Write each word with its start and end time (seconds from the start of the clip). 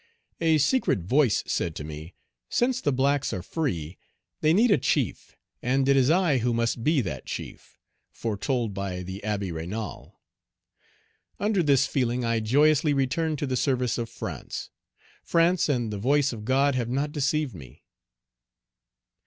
A 0.39 0.57
secret 0.57 1.01
voice 1.01 1.43
said 1.45 1.75
to 1.75 1.83
me, 1.83 2.15
'Since 2.49 2.81
the 2.81 2.91
blacks 2.91 3.31
are 3.33 3.43
free, 3.43 3.99
they 4.39 4.51
need 4.51 4.71
a 4.71 4.79
chief, 4.79 5.37
and 5.61 5.87
it 5.87 5.95
is 5.95 6.09
I 6.09 6.39
who 6.39 6.55
must 6.55 6.83
be 6.83 7.01
that 7.01 7.27
chief, 7.27 7.77
foretold 8.11 8.73
by 8.73 9.03
the 9.03 9.21
Abbé 9.23 9.53
Raynal.' 9.53 10.13
Under 11.39 11.61
this 11.61 11.85
feeling 11.85 12.25
I 12.25 12.39
joyously 12.39 12.95
returned 12.95 13.37
to 13.37 13.45
the 13.45 13.55
service 13.55 13.99
of 13.99 14.09
France. 14.09 14.71
France 15.21 15.69
and 15.69 15.93
the 15.93 15.99
voice 15.99 16.33
of 16.33 16.45
God 16.45 16.73
have 16.73 16.89
not 16.89 17.11
deceived 17.11 17.53
me." 17.53 17.83